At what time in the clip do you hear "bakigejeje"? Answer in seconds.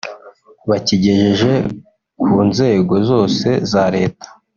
0.69-1.51